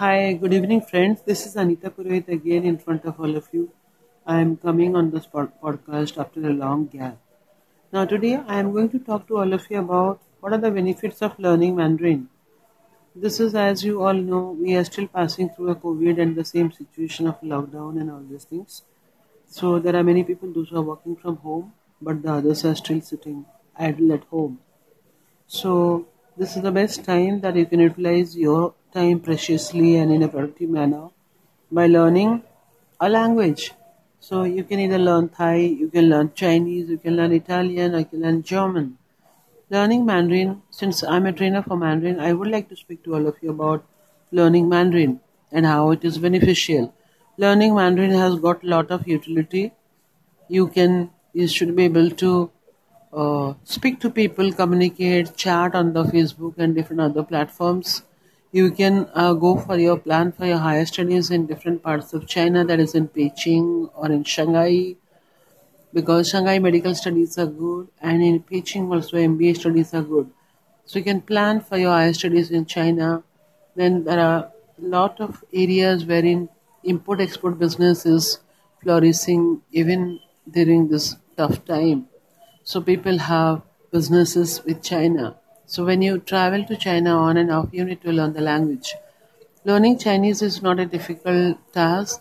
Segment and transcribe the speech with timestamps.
[0.00, 1.20] Hi, good evening, friends.
[1.26, 3.70] This is Anita Purohit again in front of all of you.
[4.26, 7.18] I am coming on this pod- podcast after a long gap.
[7.92, 10.70] Now, today I am going to talk to all of you about what are the
[10.70, 12.30] benefits of learning Mandarin.
[13.14, 16.46] This is, as you all know, we are still passing through a COVID and the
[16.46, 18.82] same situation of lockdown and all these things.
[19.50, 22.74] So, there are many people those who are working from home, but the others are
[22.74, 23.44] still sitting
[23.76, 24.60] idle at home.
[25.46, 26.06] So,
[26.38, 30.28] this is the best time that you can utilize your time preciously and in a
[30.28, 31.08] productive manner
[31.70, 32.42] by learning
[33.00, 33.72] a language.
[34.18, 38.00] So, you can either learn Thai, you can learn Chinese, you can learn Italian, or
[38.00, 38.98] you can learn German.
[39.70, 43.26] Learning Mandarin, since I'm a trainer for Mandarin, I would like to speak to all
[43.26, 43.84] of you about
[44.30, 45.20] learning Mandarin
[45.50, 46.92] and how it is beneficial.
[47.38, 49.72] Learning Mandarin has got a lot of utility.
[50.48, 52.50] You can, you should be able to
[53.12, 58.02] uh, speak to people, communicate, chat on the Facebook and different other platforms.
[58.52, 62.26] You can uh, go for your plan for your higher studies in different parts of
[62.26, 64.96] China, that is in Beijing or in Shanghai,
[65.92, 70.30] because Shanghai medical studies are good, and in Beijing also MBA studies are good.
[70.84, 73.22] So you can plan for your higher studies in China.
[73.76, 74.50] Then there are
[74.82, 76.48] a lot of areas wherein
[76.84, 78.40] import-export business is
[78.82, 80.20] flourishing even
[80.50, 82.08] during this tough time.
[82.64, 85.39] So people have businesses with China.
[85.72, 88.92] So when you travel to China on and off, you need to learn the language.
[89.64, 92.20] Learning Chinese is not a difficult task,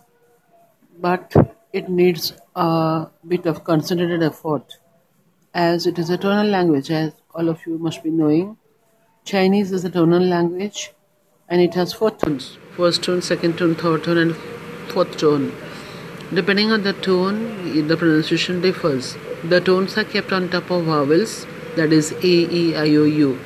[0.99, 1.33] but
[1.73, 4.77] it needs a bit of concentrated effort
[5.55, 8.55] as it is a tonal language, as all of you must be knowing.
[9.25, 10.91] Chinese is a tonal language
[11.47, 14.35] and it has four tones first tone, second tone, third tone, and
[14.91, 15.51] fourth tone.
[16.33, 19.17] Depending on the tone, the pronunciation differs.
[19.43, 23.39] The tones are kept on top of vowels, that is A, E, I, O, U.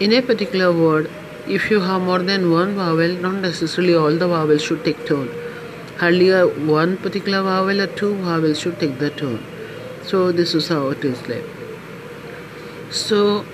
[0.00, 1.10] In a particular word,
[1.46, 5.28] if you have more than one vowel, not necessarily all the vowels should take tone.
[5.98, 6.30] Hardly
[6.66, 9.42] one particular vowel or two vowels should take the tone.
[10.02, 11.44] So this is how it is like.
[12.90, 13.44] So,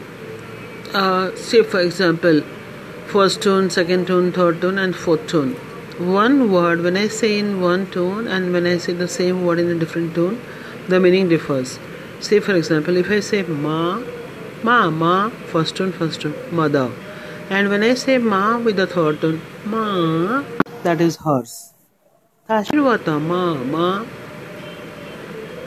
[0.92, 2.42] uh, say for example,
[3.06, 5.54] first tone, second tone, third tone, and fourth tone.
[5.98, 9.58] One word, when I say in one tone and when I say the same word
[9.58, 10.40] in a different tone,
[10.88, 11.78] the meaning differs.
[12.22, 14.00] Say for example, if I say ma,
[14.62, 16.90] ma, ma, first tone, first tone, mother.
[17.50, 20.42] And when I say ma with the third tone, ma,
[20.84, 21.74] that is hers.
[22.48, 24.06] Tashirvata ma, ma,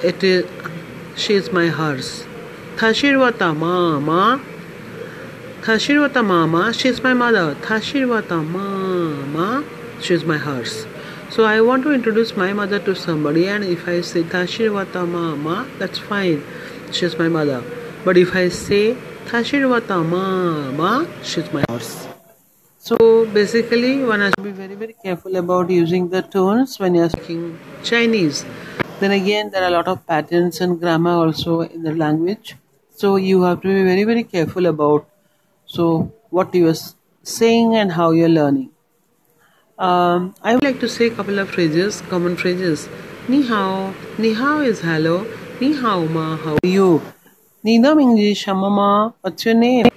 [0.02, 0.46] it is,
[1.16, 2.26] she is my hers.
[2.78, 4.40] Tashirvata ma, ma,
[5.66, 7.56] Tashirvata mama, she is my mother.
[7.56, 9.64] Tashirvata mama,
[10.00, 10.86] she is my hers.
[11.36, 15.68] So I want to introduce my mother to somebody, and if I say Tashirvata mama,
[15.78, 16.42] that's fine.
[16.94, 17.62] She is my mother.
[18.06, 22.08] But if I say Tashirvata mama, she's my horse.
[22.80, 27.02] So basically, one has to be very very careful about using the tones when you
[27.02, 28.46] are speaking Chinese.
[29.02, 32.56] Then again, there are a lot of patterns and grammar also in the language.
[33.02, 35.06] So you have to be very very careful about
[35.66, 36.82] so what you are
[37.24, 38.70] saying and how you're learning.
[39.78, 42.88] Um, I would like to say a couple of phrases, common phrases.
[43.28, 45.28] Ni hao, ni hao is hello.
[45.60, 47.02] Ni hao ma, how are you?
[47.62, 49.88] Ni nam English, mama, what's your name?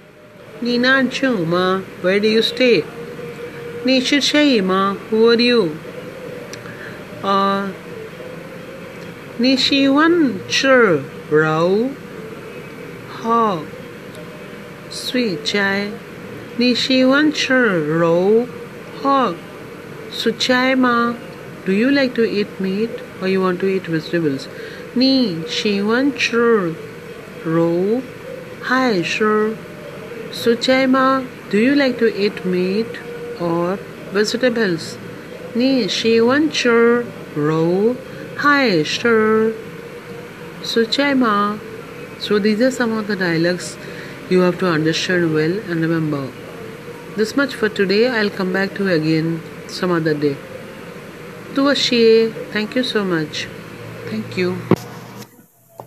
[0.61, 2.83] Ni na chu ma, where do you stay?
[3.85, 5.79] Ni shi ma, who are you?
[7.23, 7.71] Uh,
[9.39, 11.89] ni shi wan chi rao,
[13.07, 13.63] ha,
[14.89, 15.93] sweet chai.
[16.57, 18.45] Ni shi wan chi rao,
[19.03, 19.35] ha,
[20.19, 21.15] Suchai ma,
[21.65, 22.89] do you like to eat meat
[23.21, 24.49] or you want to eat vegetables?
[24.93, 26.73] Ni shi wan chi
[27.45, 28.01] ro
[28.63, 29.29] hai shi.
[30.39, 32.99] Suchai ma, do you like to eat meat
[33.39, 33.77] or
[34.17, 34.97] vegetables?
[35.55, 37.05] Ni shi wan chi
[37.35, 37.95] ro
[38.39, 39.53] hai shi.
[40.71, 41.57] Suchai ma.
[42.19, 43.77] So these are some of the dialogues
[44.29, 46.29] you have to understand well and remember.
[47.15, 48.09] This much for today.
[48.09, 50.35] I'll come back to you again some other day.
[51.53, 53.47] Tuashie, thank you so much.
[54.09, 54.78] Thank you.